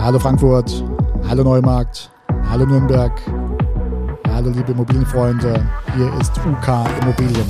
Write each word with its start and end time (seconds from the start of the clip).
Hallo 0.00 0.18
Frankfurt, 0.18 0.84
hallo 1.28 1.42
Neumarkt, 1.42 2.08
hallo 2.48 2.64
Nürnberg, 2.64 3.12
hallo 4.32 4.48
liebe 4.50 4.70
Immobilienfreunde, 4.72 5.60
hier 5.96 6.12
ist 6.20 6.38
UK 6.38 6.86
Immobilien. 7.02 7.44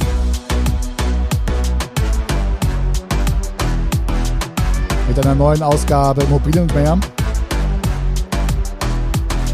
Mit 5.06 5.18
einer 5.24 5.34
neuen 5.34 5.62
Ausgabe 5.62 6.22
Immobilien 6.22 6.62
und 6.62 6.74
mehr. 6.74 6.98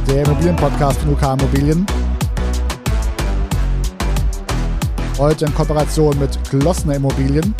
Der 0.09 0.25
Immobilienpodcast 0.25 1.01
von 1.01 1.15
UK 1.15 1.23
Immobilien. 1.41 1.85
Heute 5.19 5.47
in 5.47 5.55
Kooperation 5.55 6.19
mit 6.19 6.39
Klossner 6.49 6.95
Immobilien. 6.95 7.55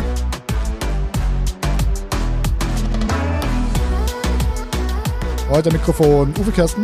Heute 5.47 5.71
Mikrofon 5.71 6.33
Uwe 6.39 6.51
Kirsten. 6.51 6.83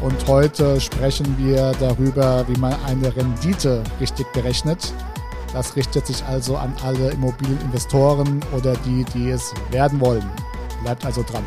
Und 0.00 0.26
heute 0.26 0.80
sprechen 0.80 1.36
wir 1.36 1.72
darüber, 1.78 2.48
wie 2.48 2.58
man 2.58 2.74
eine 2.86 3.14
Rendite 3.14 3.84
richtig 4.00 4.26
berechnet. 4.32 4.94
Das 5.52 5.76
richtet 5.76 6.06
sich 6.06 6.24
also 6.24 6.56
an 6.56 6.74
alle 6.82 7.10
Immobilieninvestoren 7.10 8.42
oder 8.56 8.72
die, 8.86 9.04
die 9.14 9.28
es 9.28 9.52
werden 9.70 10.00
wollen. 10.00 10.28
Bleibt 10.82 11.04
also 11.04 11.22
dran. 11.22 11.44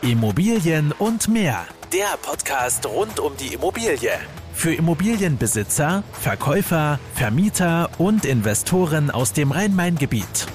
Immobilien 0.00 0.92
und 0.98 1.28
mehr. 1.28 1.66
Der 1.92 2.16
Podcast 2.22 2.86
rund 2.86 3.20
um 3.20 3.36
die 3.36 3.52
Immobilie. 3.52 4.12
Für 4.58 4.74
Immobilienbesitzer, 4.74 6.02
Verkäufer, 6.10 6.98
Vermieter 7.14 7.90
und 7.96 8.24
Investoren 8.24 9.08
aus 9.08 9.32
dem 9.32 9.52
Rhein-Main-Gebiet. 9.52 10.48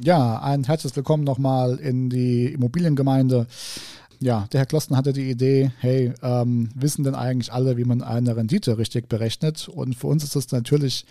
Ja, 0.00 0.40
ein 0.40 0.64
herzliches 0.64 0.96
Willkommen 0.96 1.22
nochmal 1.22 1.76
in 1.76 2.08
die 2.08 2.46
Immobiliengemeinde. 2.46 3.48
Ja, 4.18 4.46
der 4.50 4.60
Herr 4.60 4.66
Klosten 4.66 4.96
hatte 4.96 5.12
die 5.12 5.28
Idee, 5.28 5.72
hey, 5.78 6.14
ähm, 6.22 6.70
wissen 6.74 7.04
denn 7.04 7.14
eigentlich 7.14 7.52
alle, 7.52 7.76
wie 7.76 7.84
man 7.84 8.00
eine 8.00 8.34
Rendite 8.34 8.78
richtig 8.78 9.10
berechnet? 9.10 9.68
Und 9.68 9.94
für 9.94 10.06
uns 10.06 10.24
ist 10.24 10.34
es 10.34 10.50
natürlich 10.50 11.04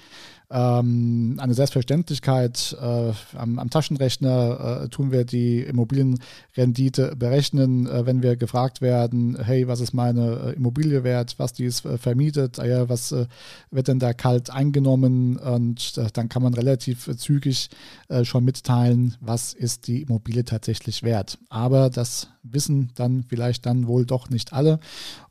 ähm, 0.52 1.38
eine 1.40 1.54
Selbstverständlichkeit. 1.54 2.78
Äh, 2.80 3.12
am, 3.38 3.60
am, 3.60 3.70
Taschenrechner 3.70 4.84
äh, 4.84 4.90
tun 4.90 5.12
wir 5.12 5.26
die 5.26 5.62
Immobilienrendite 5.62 7.16
berechnen, 7.16 7.88
äh, 7.88 8.06
wenn 8.06 8.22
wir 8.22 8.36
gefragt 8.36 8.82
werden, 8.82 9.38
hey, 9.42 9.68
was 9.68 9.80
ist 9.80 9.94
meine 9.94 10.52
äh, 10.52 10.54
Immobilie 10.54 11.04
wert, 11.04 11.36
was 11.38 11.54
die 11.54 11.66
ist 11.66 11.86
äh, 11.86 11.98
vermietet, 11.98 12.60
äh, 12.60 12.88
was 12.88 13.14
wird 13.72 13.88
denn 13.88 14.00
da 14.00 14.14
kalt 14.14 14.50
eingenommen? 14.50 15.38
Und 15.38 15.98
dann 16.14 16.30
kann 16.30 16.44
man 16.44 16.54
relativ 16.54 17.10
zügig 17.18 17.70
schon 18.24 18.44
mitteilen, 18.44 19.16
was 19.20 19.54
ist 19.54 19.88
die 19.88 20.02
Immobilie 20.02 20.44
tatsächlich 20.44 21.04
wert. 21.04 21.38
Aber 21.50 21.90
das 21.90 22.30
wissen 22.52 22.92
dann 22.96 23.24
vielleicht 23.24 23.66
dann 23.66 23.88
wohl 23.88 24.06
doch 24.06 24.30
nicht 24.30 24.54
alle. 24.54 24.80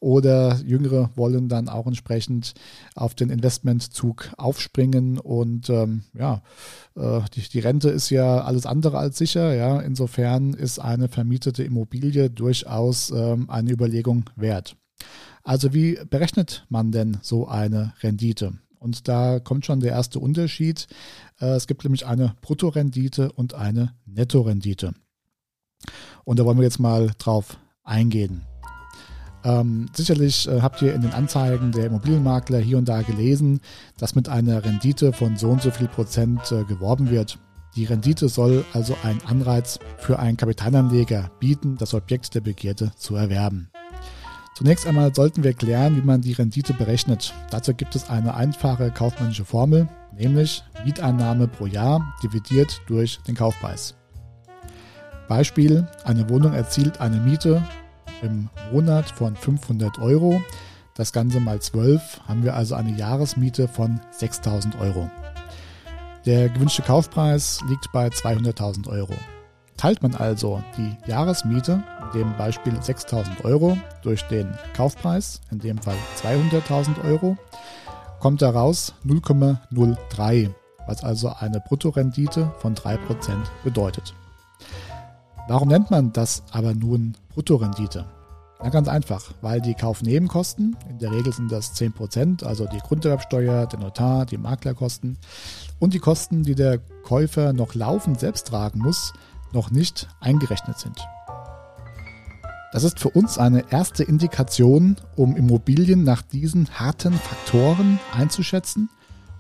Oder 0.01 0.61
Jüngere 0.65 1.11
wollen 1.15 1.49
dann 1.49 1.69
auch 1.69 1.87
entsprechend 1.87 2.55
auf 2.95 3.15
den 3.15 3.31
Investmentzug 3.31 4.33
aufspringen 4.37 5.14
und 5.19 5.71
ähm, 5.71 6.03
ja, 6.15 6.43
äh, 6.97 7.21
die, 7.35 7.49
die 7.49 7.61
Rente 7.61 7.91
ist 7.91 8.11
ja 8.11 8.43
alles 8.43 8.67
andere 8.67 8.99
als 8.99 9.19
sicher. 9.19 9.55
Ja, 9.55 9.81
insofern 9.81 10.55
ist 10.55 10.79
eine 10.79 11.09
vermietete 11.09 11.63
Immobilie 11.65 12.31
durchaus 12.31 13.11
ähm, 13.11 13.51
eine 13.51 13.73
Überlegung 13.73 14.25
wert. 14.37 14.77
Also 15.43 15.75
wie 15.75 15.99
berechnet 16.09 16.65
man 16.69 16.91
denn 16.93 17.19
so 17.23 17.47
eine 17.49 17.93
Rendite? 18.03 18.55
Und 18.79 19.09
da 19.09 19.41
kommt 19.41 19.65
schon 19.65 19.81
der 19.81 19.93
erste 19.93 20.19
Unterschied. 20.19 20.87
Äh, 21.41 21.55
es 21.55 21.67
gibt 21.67 21.85
nämlich 21.85 22.07
eine 22.07 22.35
Bruttorendite 22.43 23.33
und 23.33 23.55
eine 23.55 23.95
Nettorendite. 24.07 24.93
Und 26.25 26.39
da 26.39 26.45
wollen 26.45 26.59
wir 26.59 26.65
jetzt 26.65 26.81
mal 26.81 27.11
drauf 27.19 27.59
eingehen. 27.83 28.43
Ähm, 29.45 29.87
sicherlich 29.93 30.49
äh, 30.49 30.63
habt 30.63 30.81
ihr 30.81 30.95
in 30.95 31.03
den 31.03 31.13
Anzeigen 31.13 31.71
der 31.71 31.87
Immobilienmakler 31.87 32.59
hier 32.59 32.79
und 32.79 32.89
da 32.89 33.03
gelesen, 33.03 33.61
dass 33.99 34.15
mit 34.15 34.29
einer 34.29 34.65
Rendite 34.65 35.13
von 35.13 35.37
so 35.37 35.51
und 35.51 35.61
so 35.61 35.71
viel 35.71 35.87
Prozent 35.87 36.51
äh, 36.51 36.65
geworben 36.65 37.11
wird. 37.11 37.39
Die 37.77 37.85
Rendite 37.85 38.29
soll 38.29 38.65
also 38.73 38.97
einen 39.03 39.21
Anreiz 39.27 39.79
für 39.99 40.19
einen 40.19 40.37
Kapitalanleger 40.37 41.31
bieten, 41.41 41.77
das 41.77 41.93
Objekt 41.93 42.35
der 42.35 42.41
Begierde 42.41 42.93
zu 42.97 43.17
erwerben. 43.17 43.69
Zunächst 44.57 44.87
einmal 44.87 45.13
sollten 45.13 45.43
wir 45.43 45.53
klären, 45.53 45.97
wie 45.97 46.07
man 46.07 46.21
die 46.21 46.33
Rendite 46.33 46.73
berechnet. 46.73 47.35
Dazu 47.51 47.75
gibt 47.75 47.97
es 47.97 48.09
eine 48.09 48.35
einfache 48.35 48.93
kaufmännische 48.93 49.45
Formel, 49.45 49.89
nämlich 50.17 50.63
Mieteinnahme 50.85 51.49
pro 51.49 51.67
Jahr 51.67 52.15
dividiert 52.23 52.81
durch 52.87 53.19
den 53.27 53.35
Kaufpreis. 53.35 53.97
Beispiel, 55.27 55.89
eine 56.05 56.29
Wohnung 56.31 56.53
erzielt 56.53 57.01
eine 57.01 57.17
Miete 57.17 57.63
im 58.25 58.49
Monat 58.73 59.11
von 59.11 59.37
500 59.37 59.99
Euro. 59.99 60.41
Das 60.95 61.13
Ganze 61.13 61.41
mal 61.41 61.61
12 61.61 62.21
haben 62.27 62.43
wir 62.43 62.55
also 62.55 62.75
eine 62.75 62.97
Jahresmiete 62.97 63.69
von 63.69 64.01
6000 64.13 64.81
Euro. 64.81 65.11
Der 66.25 66.49
gewünschte 66.49 66.83
Kaufpreis 66.83 67.61
liegt 67.69 67.93
bei 67.93 68.09
200.000 68.09 68.89
Euro. 68.89 69.15
Teilt 69.77 70.03
man 70.03 70.15
also 70.15 70.63
die 70.79 70.97
Jahresmiete, 71.07 71.83
in 72.13 72.21
dem 72.21 72.37
Beispiel 72.39 72.81
6000 72.81 73.45
Euro, 73.45 73.77
durch 74.03 74.23
den 74.23 74.49
Kaufpreis, 74.75 75.41
in 75.51 75.59
dem 75.59 75.79
Fall 75.79 75.97
200.000 76.23 77.05
Euro, 77.05 77.37
kommt 78.21 78.41
daraus 78.41 78.95
0,03, 79.05 80.51
was 80.87 81.05
also 81.05 81.35
eine 81.39 81.61
Bruttorendite 81.61 82.53
von 82.59 82.75
3% 82.75 82.99
bedeutet. 83.65 84.15
Warum 85.47 85.69
nennt 85.69 85.91
man 85.91 86.11
das 86.13 86.43
aber 86.53 86.75
nun 86.75 87.15
Bruttorendite? 87.29 88.07
Na 88.63 88.71
ganz 88.71 88.89
einfach, 88.89 89.35
weil 89.43 89.61
die 89.61 89.75
Kaufnebenkosten, 89.75 90.75
in 90.89 90.99
der 90.99 91.13
Regel 91.13 91.35
sind 91.35 91.53
das 91.53 91.75
10%, 91.75 92.43
also 92.45 92.67
die 92.67 92.79
Grunderwerbsteuer, 92.79 93.67
der 93.67 93.79
Notar, 93.79 94.25
die 94.25 94.39
Maklerkosten 94.39 95.19
und 95.79 95.93
die 95.93 95.99
Kosten, 95.99 96.45
die 96.45 96.55
der 96.55 96.79
Käufer 97.03 97.53
noch 97.53 97.75
laufend 97.75 98.21
selbst 98.21 98.47
tragen 98.47 98.79
muss, 98.79 99.13
noch 99.53 99.71
nicht 99.71 100.09
eingerechnet 100.21 100.79
sind. 100.79 100.99
Das 102.73 102.83
ist 102.83 102.99
für 102.99 103.11
uns 103.11 103.37
eine 103.37 103.71
erste 103.71 104.03
Indikation, 104.03 104.97
um 105.15 105.37
Immobilien 105.37 106.05
nach 106.05 106.23
diesen 106.23 106.71
harten 106.71 107.13
Faktoren 107.13 108.01
einzuschätzen 108.17 108.89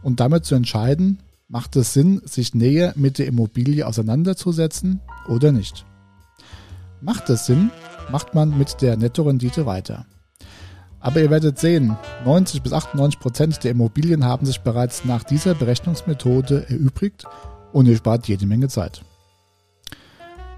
und 0.03 0.20
damit 0.20 0.44
zu 0.44 0.54
entscheiden, 0.54 1.20
macht 1.48 1.76
es 1.76 1.94
Sinn, 1.94 2.20
sich 2.25 2.54
näher 2.54 2.93
mit 2.94 3.19
der 3.19 3.26
Immobilie 3.26 3.87
auseinanderzusetzen 3.87 5.00
oder 5.28 5.50
nicht. 5.50 5.87
Macht 7.04 7.28
es 7.28 7.44
Sinn, 7.44 7.70
macht 8.10 8.34
man 8.34 8.56
mit 8.56 8.81
der 8.81 8.97
Nettorendite 8.97 9.66
weiter. 9.66 10.06
Aber 11.00 11.20
ihr 11.20 11.28
werdet 11.28 11.59
sehen, 11.59 11.98
90 12.25 12.62
bis 12.62 12.72
98 12.72 13.20
Prozent 13.20 13.62
der 13.62 13.72
Immobilien 13.72 14.25
haben 14.25 14.47
sich 14.47 14.62
bereits 14.62 15.04
nach 15.04 15.22
dieser 15.22 15.54
Berechnungsmethode 15.54 16.64
erübrigt 16.70 17.25
und 17.75 17.84
ihr 17.84 17.97
spart 17.98 18.26
jede 18.26 18.47
Menge 18.47 18.69
Zeit. 18.69 19.03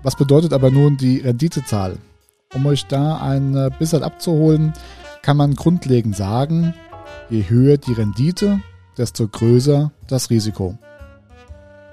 Was 0.04 0.14
bedeutet 0.14 0.52
aber 0.52 0.70
nun 0.70 0.96
die 0.96 1.18
Renditezahl? 1.18 1.98
Um 2.54 2.64
euch 2.66 2.86
da 2.86 3.16
ein 3.16 3.72
bisschen 3.80 4.04
abzuholen, 4.04 4.72
kann 5.22 5.36
man 5.36 5.56
grundlegend 5.56 6.14
sagen, 6.14 6.74
je 7.28 7.42
höher 7.48 7.76
die 7.76 7.92
Rendite, 7.92 8.60
desto 8.96 9.26
größer 9.26 9.90
das 10.06 10.30
Risiko. 10.30 10.78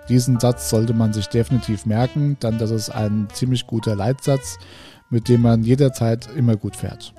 Diesen 0.10 0.40
Satz 0.40 0.70
sollte 0.70 0.94
man 0.94 1.14
sich 1.14 1.28
definitiv 1.28 1.86
merken, 1.86 2.38
dann 2.40 2.58
das 2.58 2.72
ist 2.72 2.90
ein 2.90 3.28
ziemlich 3.32 3.68
guter 3.68 3.96
Leitsatz, 3.96 4.58
mit 5.10 5.30
dem 5.30 5.42
man 5.42 5.64
jederzeit 5.64 6.28
immer 6.36 6.56
gut 6.56 6.76
fährt. 6.76 7.14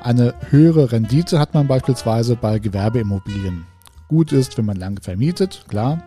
Eine 0.00 0.34
höhere 0.50 0.92
Rendite 0.92 1.40
hat 1.40 1.54
man 1.54 1.66
beispielsweise 1.66 2.36
bei 2.36 2.60
Gewerbeimmobilien. 2.60 3.66
Gut 4.08 4.30
ist, 4.30 4.56
wenn 4.56 4.64
man 4.64 4.76
lange 4.76 5.00
vermietet, 5.00 5.64
klar, 5.66 5.98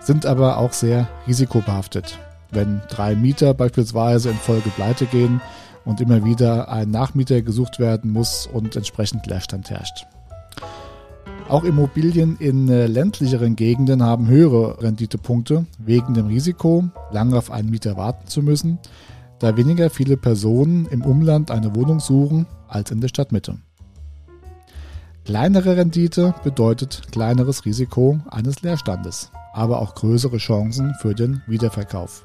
sind 0.00 0.26
aber 0.26 0.58
auch 0.58 0.74
sehr 0.74 1.08
risikobehaftet. 1.26 2.18
Wenn 2.50 2.82
drei 2.90 3.16
Mieter 3.16 3.54
beispielsweise 3.54 4.30
in 4.30 4.36
Folge 4.36 4.68
pleite 4.70 5.06
gehen 5.06 5.40
und 5.86 6.02
immer 6.02 6.24
wieder 6.24 6.68
ein 6.68 6.90
Nachmieter 6.90 7.40
gesucht 7.40 7.78
werden 7.78 8.10
muss 8.10 8.46
und 8.46 8.76
entsprechend 8.76 9.26
Leerstand 9.26 9.70
herrscht. 9.70 10.06
Auch 11.48 11.64
Immobilien 11.64 12.36
in 12.38 12.68
äh, 12.70 12.86
ländlicheren 12.86 13.54
Gegenden 13.54 14.02
haben 14.02 14.28
höhere 14.28 14.82
Renditepunkte 14.82 15.66
wegen 15.78 16.14
dem 16.14 16.26
Risiko, 16.26 16.84
lange 17.12 17.36
auf 17.36 17.50
einen 17.50 17.70
Mieter 17.70 17.96
warten 17.96 18.26
zu 18.26 18.42
müssen, 18.42 18.78
da 19.40 19.56
weniger 19.56 19.90
viele 19.90 20.16
Personen 20.16 20.86
im 20.86 21.02
Umland 21.02 21.50
eine 21.50 21.74
Wohnung 21.76 22.00
suchen 22.00 22.46
als 22.66 22.90
in 22.90 23.02
der 23.02 23.08
Stadtmitte. 23.08 23.58
Kleinere 25.26 25.76
Rendite 25.76 26.34
bedeutet 26.44 27.02
kleineres 27.12 27.66
Risiko 27.66 28.20
eines 28.30 28.62
Leerstandes, 28.62 29.30
aber 29.52 29.82
auch 29.82 29.94
größere 29.94 30.38
Chancen 30.38 30.94
für 31.00 31.14
den 31.14 31.42
Wiederverkauf. 31.46 32.24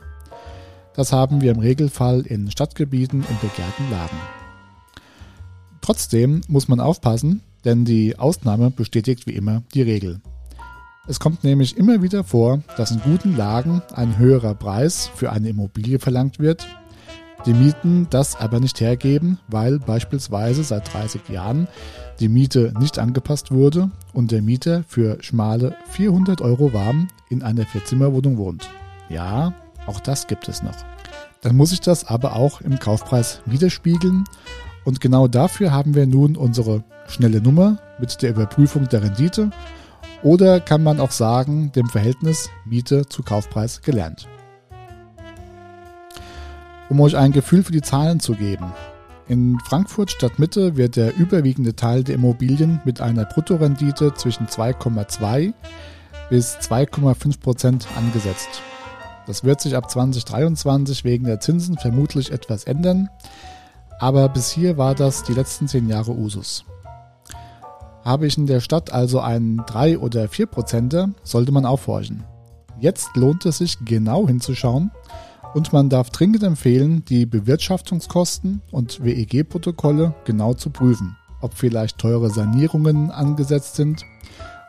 Das 0.95 1.11
haben 1.11 1.41
wir 1.41 1.51
im 1.51 1.59
Regelfall 1.59 2.21
in 2.21 2.49
Stadtgebieten 2.51 3.19
in 3.19 3.37
begehrten 3.41 3.91
Lagen. 3.91 4.17
Trotzdem 5.81 6.41
muss 6.47 6.67
man 6.67 6.79
aufpassen, 6.79 7.41
denn 7.65 7.85
die 7.85 8.17
Ausnahme 8.17 8.71
bestätigt 8.71 9.27
wie 9.27 9.35
immer 9.35 9.63
die 9.73 9.81
Regel. 9.81 10.21
Es 11.07 11.19
kommt 11.19 11.43
nämlich 11.43 11.77
immer 11.77 12.03
wieder 12.03 12.23
vor, 12.23 12.61
dass 12.77 12.91
in 12.91 13.01
guten 13.01 13.35
Lagen 13.35 13.81
ein 13.95 14.17
höherer 14.17 14.53
Preis 14.53 15.09
für 15.15 15.31
eine 15.31 15.49
Immobilie 15.49 15.97
verlangt 15.97 16.39
wird, 16.39 16.67
die 17.45 17.53
Mieten 17.53 18.07
das 18.09 18.35
aber 18.35 18.59
nicht 18.59 18.81
hergeben, 18.81 19.39
weil 19.47 19.79
beispielsweise 19.79 20.63
seit 20.63 20.93
30 20.93 21.29
Jahren 21.29 21.67
die 22.19 22.27
Miete 22.27 22.73
nicht 22.79 22.99
angepasst 22.99 23.51
wurde 23.51 23.89
und 24.13 24.31
der 24.31 24.41
Mieter 24.41 24.83
für 24.87 25.17
schmale 25.23 25.75
400 25.91 26.41
Euro 26.41 26.73
warm 26.73 27.07
in 27.29 27.41
einer 27.41 27.65
Vierzimmerwohnung 27.65 28.37
wohnt. 28.37 28.69
Ja, 29.09 29.53
auch 29.87 30.01
das 30.01 30.27
gibt 30.27 30.49
es 30.49 30.61
noch. 30.61 30.75
Dann 31.41 31.55
muss 31.55 31.71
ich 31.71 31.79
das 31.79 32.05
aber 32.05 32.35
auch 32.35 32.59
im 32.59 32.77
Kaufpreis 32.77 33.41
widerspiegeln 33.45 34.25
und 34.89 34.99
genau 34.99 35.27
dafür 35.27 35.71
haben 35.71 35.93
wir 35.93 36.07
nun 36.07 36.35
unsere 36.35 36.83
schnelle 37.07 37.41
Nummer 37.41 37.77
mit 37.99 38.23
der 38.23 38.31
Überprüfung 38.31 38.89
der 38.89 39.03
Rendite 39.03 39.51
oder 40.23 40.59
kann 40.59 40.81
man 40.81 40.99
auch 40.99 41.11
sagen, 41.11 41.71
dem 41.73 41.87
Verhältnis 41.87 42.49
Miete 42.65 43.07
zu 43.07 43.21
Kaufpreis 43.21 43.83
gelernt. 43.83 44.27
Um 46.89 46.99
euch 47.01 47.15
ein 47.15 47.33
Gefühl 47.33 47.61
für 47.61 47.71
die 47.71 47.83
Zahlen 47.83 48.19
zu 48.19 48.33
geben. 48.33 48.73
In 49.27 49.59
Frankfurt 49.59 50.09
Stadtmitte 50.09 50.75
wird 50.75 50.95
der 50.95 51.15
überwiegende 51.15 51.75
Teil 51.75 52.03
der 52.03 52.15
Immobilien 52.15 52.81
mit 52.83 52.99
einer 52.99 53.25
Bruttorendite 53.25 54.15
zwischen 54.15 54.47
2,2 54.47 55.53
bis 56.31 56.57
2,5 56.57 57.39
Prozent 57.39 57.87
angesetzt. 57.95 58.63
Das 59.27 59.43
wird 59.43 59.61
sich 59.61 59.75
ab 59.75 59.91
2023 59.91 61.03
wegen 61.03 61.25
der 61.25 61.39
Zinsen 61.39 61.77
vermutlich 61.77 62.31
etwas 62.31 62.63
ändern, 62.63 63.07
aber 63.99 64.29
bis 64.29 64.49
hier 64.49 64.77
war 64.77 64.95
das 64.95 65.23
die 65.23 65.33
letzten 65.33 65.67
zehn 65.67 65.87
Jahre 65.87 66.11
Usus. 66.11 66.65
Habe 68.03 68.27
ich 68.27 68.37
in 68.37 68.47
der 68.47 68.61
Stadt 68.61 68.91
also 68.91 69.19
einen 69.19 69.57
3 69.67 69.99
oder 69.99 70.29
4 70.29 70.47
Prozenter, 70.47 71.09
sollte 71.23 71.51
man 71.51 71.65
aufhorchen. 71.65 72.23
Jetzt 72.79 73.15
lohnt 73.15 73.45
es 73.45 73.57
sich 73.57 73.77
genau 73.83 74.25
hinzuschauen 74.25 74.89
und 75.53 75.73
man 75.73 75.89
darf 75.89 76.09
dringend 76.09 76.43
empfehlen, 76.43 77.03
die 77.05 77.25
Bewirtschaftungskosten 77.25 78.61
und 78.71 79.03
WEG-Protokolle 79.03 80.15
genau 80.23 80.53
zu 80.53 80.69
prüfen, 80.69 81.17
ob 81.41 81.53
vielleicht 81.53 81.97
teure 81.97 82.29
Sanierungen 82.29 83.11
angesetzt 83.11 83.75
sind, 83.75 84.05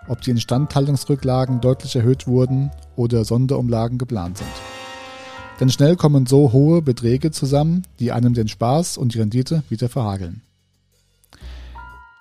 ob 0.08 0.22
die 0.22 0.32
Instandhaltungsrücklagen 0.32 1.60
deutlich 1.60 1.94
erhöht 1.94 2.26
wurden 2.26 2.72
oder 2.96 3.24
Sonderumlagen 3.24 3.96
geplant 3.96 4.38
sind. 4.38 4.69
Denn 5.60 5.68
schnell 5.68 5.96
kommen 5.96 6.24
so 6.24 6.52
hohe 6.52 6.80
Beträge 6.80 7.30
zusammen, 7.30 7.84
die 7.98 8.12
einem 8.12 8.32
den 8.32 8.48
Spaß 8.48 8.96
und 8.96 9.14
die 9.14 9.18
Rendite 9.18 9.62
wieder 9.68 9.90
verhageln. 9.90 10.40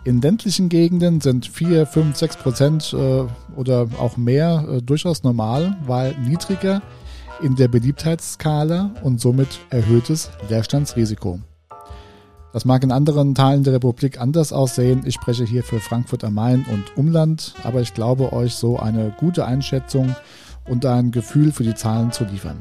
In 0.04 0.22
ländlichen 0.22 0.70
Gegenden 0.70 1.22
sind 1.22 1.48
4, 1.48 1.86
5, 1.86 2.16
6 2.16 2.38
Prozent 2.38 2.94
äh, 2.94 3.24
oder 3.56 3.88
auch 4.00 4.18
mehr 4.18 4.66
äh, 4.70 4.82
durchaus 4.82 5.24
normal, 5.24 5.78
weil 5.86 6.18
niedriger 6.20 6.82
in 7.42 7.56
der 7.56 7.68
Beliebtheitsskala 7.68 8.92
und 9.04 9.20
somit 9.20 9.60
erhöhtes 9.70 10.30
Leerstandsrisiko. 10.50 11.40
Das 12.52 12.66
mag 12.66 12.84
in 12.84 12.92
anderen 12.92 13.36
Teilen 13.36 13.64
der 13.64 13.74
Republik 13.74 14.20
anders 14.20 14.52
aussehen. 14.52 15.04
Ich 15.06 15.16
spreche 15.16 15.46
hier 15.46 15.64
für 15.64 15.80
Frankfurt 15.80 16.24
am 16.24 16.34
Main 16.34 16.66
und 16.72 16.98
Umland, 16.98 17.54
aber 17.64 17.82
ich 17.82 17.94
glaube 17.94 18.34
euch 18.34 18.56
so 18.56 18.80
eine 18.80 19.14
gute 19.18 19.46
Einschätzung 19.46 20.16
und 20.66 20.86
ein 20.86 21.12
Gefühl 21.12 21.52
für 21.52 21.64
die 21.64 21.76
Zahlen 21.76 22.12
zu 22.12 22.24
liefern. 22.24 22.58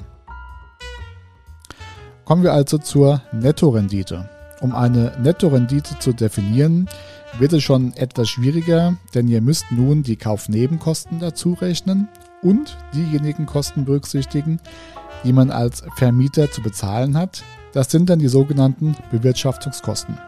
Kommen 2.29 2.43
wir 2.43 2.53
also 2.53 2.77
zur 2.77 3.23
Nettorendite. 3.33 4.29
Um 4.61 4.75
eine 4.75 5.13
Nettorendite 5.19 5.99
zu 5.99 6.13
definieren, 6.13 6.87
wird 7.39 7.55
es 7.55 7.63
schon 7.63 7.97
etwas 7.97 8.29
schwieriger, 8.29 8.99
denn 9.15 9.29
ihr 9.29 9.41
müsst 9.41 9.65
nun 9.71 10.03
die 10.03 10.17
Kaufnebenkosten 10.17 11.21
dazu 11.21 11.55
rechnen 11.55 12.07
und 12.43 12.77
diejenigen 12.93 13.47
Kosten 13.47 13.87
berücksichtigen, 13.87 14.61
die 15.25 15.33
man 15.33 15.51
als 15.51 15.83
Vermieter 15.97 16.51
zu 16.51 16.61
bezahlen 16.61 17.17
hat. 17.17 17.45
Das 17.73 17.91
sind 17.91 18.11
dann 18.11 18.19
die 18.19 18.29
sogenannten 18.29 18.95
Bewirtschaftungskosten. 19.11 20.19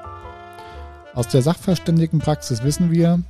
Aus 1.12 1.28
der 1.28 1.42
Sachverständigenpraxis 1.42 2.64
wissen 2.64 2.90
wir, 2.90 3.20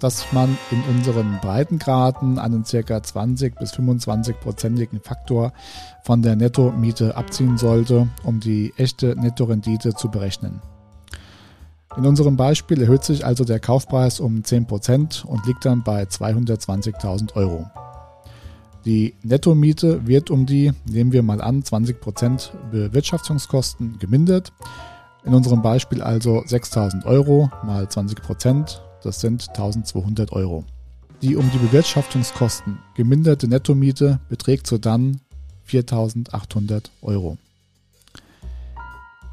dass 0.00 0.32
man 0.32 0.56
in 0.70 0.82
unseren 0.94 1.38
Breitengraden 1.40 2.38
einen 2.38 2.64
ca. 2.64 3.02
20 3.02 3.58
bis 3.58 3.72
25 3.72 4.40
prozentigen 4.40 5.00
Faktor 5.00 5.52
von 6.02 6.22
der 6.22 6.36
Nettomiete 6.36 7.16
abziehen 7.16 7.58
sollte, 7.58 8.08
um 8.24 8.40
die 8.40 8.72
echte 8.76 9.16
Nettorendite 9.16 9.94
zu 9.94 10.10
berechnen. 10.10 10.60
In 11.96 12.04
unserem 12.04 12.36
Beispiel 12.36 12.82
erhöht 12.82 13.04
sich 13.04 13.24
also 13.24 13.44
der 13.44 13.58
Kaufpreis 13.58 14.20
um 14.20 14.42
10% 14.42 15.24
und 15.24 15.46
liegt 15.46 15.64
dann 15.64 15.82
bei 15.82 16.02
220.000 16.02 17.34
Euro. 17.36 17.66
Die 18.84 19.14
Nettomiete 19.22 20.06
wird 20.06 20.30
um 20.30 20.46
die, 20.46 20.72
nehmen 20.88 21.12
wir 21.12 21.22
mal 21.22 21.40
an, 21.40 21.62
20% 21.62 22.50
Bewirtschaftungskosten 22.70 23.98
gemindert. 23.98 24.52
In 25.24 25.34
unserem 25.34 25.60
Beispiel 25.62 26.02
also 26.02 26.38
6.000 26.38 27.04
Euro 27.04 27.50
mal 27.64 27.86
20%, 27.86 28.78
das 29.06 29.20
sind 29.20 29.42
1.200 29.42 30.32
Euro. 30.32 30.64
Die 31.22 31.36
um 31.36 31.50
die 31.50 31.58
Bewirtschaftungskosten 31.58 32.78
geminderte 32.94 33.48
Nettomiete 33.48 34.20
beträgt 34.28 34.66
so 34.66 34.76
dann 34.76 35.20
4.800 35.68 36.90
Euro. 37.02 37.38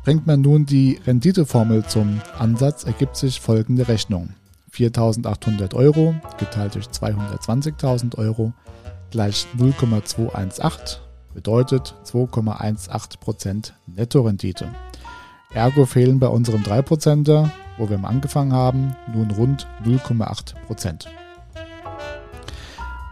Bringt 0.04 0.28
man 0.28 0.42
nun 0.42 0.66
die 0.66 1.00
Renditeformel 1.06 1.86
zum 1.86 2.22
Ansatz, 2.38 2.84
ergibt 2.84 3.16
sich 3.18 3.40
folgende 3.40 3.88
Rechnung. 3.88 4.30
4.800 4.74 5.75
Euro 5.75 6.16
geteilt 6.38 6.75
durch 6.75 6.88
220.000 6.88 8.18
Euro 8.18 8.54
gleich 9.12 9.46
0,218 9.58 11.00
bedeutet 11.34 11.96
2,18% 12.06 13.72
Nettorendite. 13.86 14.70
Ergo 15.54 15.86
fehlen 15.86 16.20
bei 16.20 16.28
unserem 16.28 16.64
3%er, 16.64 17.52
wo 17.78 17.90
wir 17.90 17.98
mal 17.98 18.10
angefangen 18.10 18.54
haben, 18.54 18.96
nun 19.14 19.32
rund 19.32 19.68
0,8%. 19.86 21.06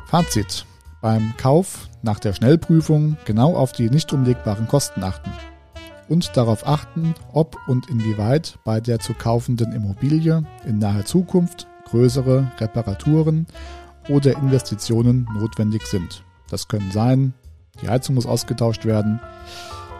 Fazit. 0.07 0.65
Beim 1.01 1.33
Kauf 1.37 1.89
nach 2.03 2.19
der 2.19 2.33
Schnellprüfung 2.33 3.17
genau 3.25 3.55
auf 3.55 3.71
die 3.71 3.89
nicht 3.89 4.13
umlegbaren 4.13 4.67
Kosten 4.67 5.03
achten 5.03 5.31
und 6.09 6.35
darauf 6.35 6.67
achten, 6.67 7.15
ob 7.31 7.57
und 7.67 7.89
inwieweit 7.89 8.59
bei 8.65 8.81
der 8.81 8.99
zu 8.99 9.13
kaufenden 9.13 9.71
Immobilie 9.71 10.43
in 10.65 10.79
naher 10.79 11.05
Zukunft 11.05 11.67
größere 11.85 12.51
Reparaturen 12.59 13.47
oder 14.09 14.33
Investitionen 14.33 15.27
notwendig 15.33 15.85
sind. 15.85 16.23
Das 16.49 16.67
können 16.67 16.91
sein, 16.91 17.33
die 17.81 17.87
Heizung 17.87 18.15
muss 18.15 18.25
ausgetauscht 18.25 18.85
werden, 18.85 19.19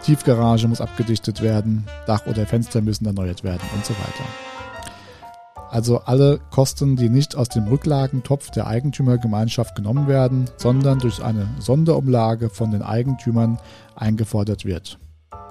Tiefgarage 0.02 0.68
muss 0.68 0.80
abgedichtet 0.80 1.42
werden, 1.42 1.86
Dach 2.06 2.26
oder 2.26 2.46
Fenster 2.46 2.80
müssen 2.80 3.06
erneuert 3.06 3.44
werden 3.44 3.62
und 3.74 3.84
so 3.84 3.94
weiter. 3.94 4.24
Also 5.70 6.00
alle 6.00 6.38
Kosten, 6.50 6.96
die 6.96 7.08
nicht 7.08 7.34
aus 7.34 7.48
dem 7.48 7.66
Rücklagentopf 7.66 8.50
der 8.50 8.66
Eigentümergemeinschaft 8.66 9.74
genommen 9.74 10.06
werden, 10.06 10.44
sondern 10.58 10.98
durch 10.98 11.24
eine 11.24 11.48
Sonderumlage 11.60 12.50
von 12.50 12.72
den 12.72 12.82
Eigentümern 12.82 13.58
eingefordert 13.96 14.66
wird. 14.66 14.98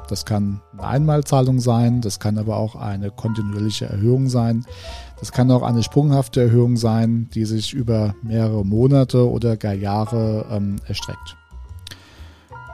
Das 0.09 0.25
kann 0.25 0.61
eine 0.73 0.83
Einmalzahlung 0.83 1.59
sein, 1.59 2.01
das 2.01 2.19
kann 2.19 2.37
aber 2.37 2.57
auch 2.57 2.75
eine 2.75 3.09
kontinuierliche 3.09 3.85
Erhöhung 3.85 4.29
sein. 4.29 4.65
Das 5.19 5.31
kann 5.31 5.49
auch 5.49 5.63
eine 5.63 5.81
sprunghafte 5.81 6.41
Erhöhung 6.41 6.77
sein, 6.77 7.29
die 7.33 7.45
sich 7.45 7.73
über 7.73 8.13
mehrere 8.21 8.65
Monate 8.65 9.27
oder 9.27 9.57
gar 9.57 9.73
Jahre 9.73 10.45
ähm, 10.51 10.75
erstreckt. 10.85 11.37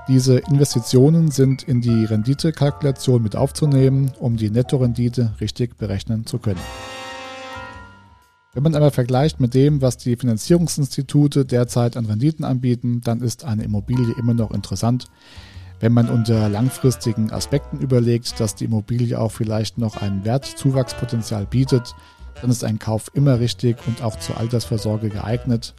Diese 0.08 0.38
Investitionen 0.38 1.32
sind 1.32 1.64
in 1.64 1.82
die 1.82 2.06
Renditekalkulation 2.06 3.22
mit 3.22 3.36
aufzunehmen, 3.36 4.14
um 4.20 4.38
die 4.38 4.50
Nettorendite 4.50 5.34
richtig 5.42 5.78
berechnen 5.78 6.26
zu 6.26 6.40
können. 6.40 6.62
Wenn 8.54 8.64
man 8.64 8.74
aber 8.74 8.92
vergleicht 8.92 9.42
mit 9.42 9.54
dem, 9.54 9.82
was 9.82 9.98
die 9.98 10.16
Finanzierungsinstitute 10.16 11.46
derzeit 11.46 11.98
an 11.98 12.06
Renditen 12.06 12.46
anbieten, 12.46 13.02
dann 13.04 13.22
ist 13.22 13.44
eine 13.44 13.66
Immobilie 13.66 14.16
immer 14.18 14.34
noch 14.34 14.52
interessant, 14.52 15.08
wenn 15.82 15.92
man 15.92 16.10
unter 16.10 16.48
langfristigen 16.48 17.32
Aspekten 17.32 17.80
überlegt, 17.80 18.40
dass 18.40 18.56
die 18.56 18.66
Immobilie 18.66 19.20
auch 19.20 19.32
vielleicht 19.32 19.78
noch 19.78 20.02
ein 20.02 20.24
Wertzuwachspotenzial 20.24 21.46
bietet, 21.46 21.94
dann 22.42 22.50
ist 22.50 22.64
ein 22.64 22.80
Kauf 22.80 23.12
immer 23.14 23.40
richtig 23.40 23.78
und 23.86 24.02
auch 24.02 24.18
zur 24.18 24.38
Altersvorsorge 24.38 25.10
geeignet. 25.10 25.76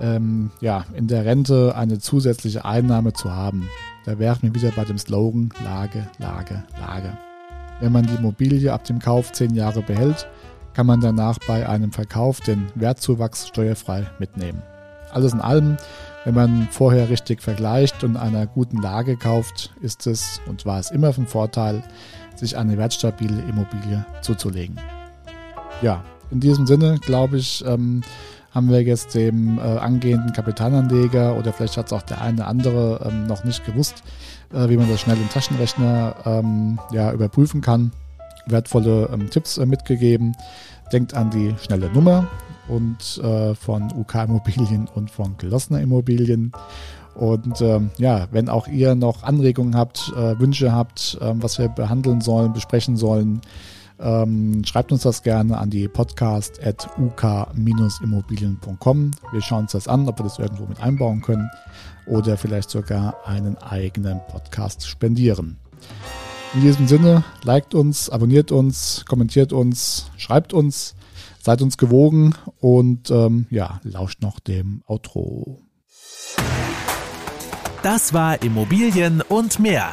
Ähm, 0.00 0.50
ja, 0.60 0.84
in 0.94 1.08
der 1.08 1.24
Rente 1.24 1.74
eine 1.76 1.98
zusätzliche 1.98 2.64
Einnahme 2.64 3.12
zu 3.12 3.34
haben. 3.34 3.68
Da 4.04 4.18
wären 4.18 4.38
wir 4.42 4.54
wieder 4.54 4.70
bei 4.70 4.84
dem 4.84 4.98
Slogan 4.98 5.50
Lage, 5.64 6.06
Lage, 6.18 6.62
Lage. 6.78 7.18
Wenn 7.80 7.92
man 7.92 8.06
die 8.06 8.14
Immobilie 8.14 8.72
ab 8.72 8.84
dem 8.84 8.98
Kauf 8.98 9.32
zehn 9.32 9.54
Jahre 9.54 9.82
behält, 9.82 10.28
kann 10.72 10.86
man 10.86 11.00
danach 11.00 11.38
bei 11.46 11.68
einem 11.68 11.92
Verkauf 11.92 12.40
den 12.40 12.66
Wertzuwachs 12.74 13.48
steuerfrei 13.48 14.06
mitnehmen. 14.18 14.62
Alles 15.12 15.32
in 15.32 15.40
allem 15.40 15.78
wenn 16.28 16.34
man 16.34 16.68
vorher 16.70 17.08
richtig 17.08 17.42
vergleicht 17.42 18.04
und 18.04 18.18
einer 18.18 18.46
guten 18.46 18.82
Lage 18.82 19.16
kauft, 19.16 19.72
ist 19.80 20.06
es 20.06 20.42
und 20.46 20.66
war 20.66 20.78
es 20.78 20.90
immer 20.90 21.14
von 21.14 21.26
Vorteil, 21.26 21.82
sich 22.34 22.58
eine 22.58 22.76
wertstabile 22.76 23.40
Immobilie 23.48 24.04
zuzulegen. 24.20 24.78
Ja, 25.80 26.04
in 26.30 26.40
diesem 26.40 26.66
Sinne, 26.66 26.98
glaube 27.00 27.38
ich, 27.38 27.64
ähm, 27.66 28.02
haben 28.52 28.70
wir 28.70 28.82
jetzt 28.82 29.14
dem 29.14 29.58
äh, 29.58 29.62
angehenden 29.62 30.32
Kapitalanleger 30.32 31.36
oder 31.36 31.52
vielleicht 31.52 31.76
hat 31.76 31.86
es 31.86 31.92
auch 31.92 32.02
der 32.02 32.20
eine 32.20 32.46
andere 32.46 33.00
ähm, 33.06 33.26
noch 33.26 33.44
nicht 33.44 33.64
gewusst, 33.64 34.02
äh, 34.52 34.68
wie 34.68 34.76
man 34.76 34.88
das 34.88 35.00
schnell 35.00 35.16
im 35.16 35.28
Taschenrechner 35.28 36.14
ähm, 36.24 36.78
ja, 36.92 37.12
überprüfen 37.12 37.60
kann. 37.60 37.92
Wertvolle 38.46 39.10
ähm, 39.12 39.30
Tipps 39.30 39.58
äh, 39.58 39.66
mitgegeben. 39.66 40.34
Denkt 40.92 41.14
an 41.14 41.30
die 41.30 41.54
schnelle 41.60 41.90
Nummer 41.90 42.26
und 42.68 43.18
äh, 43.22 43.54
von 43.54 43.92
UK 43.92 44.14
Immobilien 44.24 44.88
und 44.94 45.10
von 45.10 45.36
Gelossener 45.36 45.80
Immobilien. 45.80 46.52
Und 47.14 47.60
ähm, 47.60 47.90
ja, 47.98 48.28
wenn 48.30 48.48
auch 48.48 48.68
ihr 48.68 48.94
noch 48.94 49.24
Anregungen 49.24 49.76
habt, 49.76 50.12
äh, 50.16 50.38
Wünsche 50.38 50.72
habt, 50.72 51.18
äh, 51.20 51.32
was 51.34 51.58
wir 51.58 51.68
behandeln 51.68 52.20
sollen, 52.20 52.52
besprechen 52.52 52.96
sollen, 52.96 53.40
ähm, 54.00 54.64
schreibt 54.64 54.92
uns 54.92 55.02
das 55.02 55.22
gerne 55.22 55.58
an 55.58 55.68
die 55.70 55.88
podcast 55.88 56.64
at 56.64 56.88
uk-immobilien.com. 56.98 59.10
Wir 59.32 59.42
schauen 59.42 59.62
uns 59.62 59.72
das 59.72 59.88
an, 59.88 60.06
ob 60.08 60.18
wir 60.18 60.24
das 60.24 60.38
irgendwo 60.38 60.66
mit 60.66 60.80
einbauen 60.80 61.22
können 61.22 61.50
oder 62.06 62.36
vielleicht 62.36 62.70
sogar 62.70 63.26
einen 63.26 63.58
eigenen 63.58 64.20
Podcast 64.28 64.86
spendieren. 64.86 65.58
In 66.54 66.60
diesem 66.62 66.88
Sinne, 66.88 67.24
liked 67.42 67.74
uns, 67.74 68.08
abonniert 68.08 68.50
uns, 68.52 69.04
kommentiert 69.06 69.52
uns, 69.52 70.10
schreibt 70.16 70.54
uns, 70.54 70.94
seid 71.42 71.60
uns 71.60 71.76
gewogen 71.76 72.34
und 72.58 73.10
ähm, 73.10 73.46
ja, 73.50 73.80
lauscht 73.82 74.22
noch 74.22 74.40
dem 74.40 74.82
Outro. 74.86 75.60
Das 77.82 78.12
war 78.12 78.42
Immobilien 78.42 79.22
und 79.22 79.60
mehr. 79.60 79.92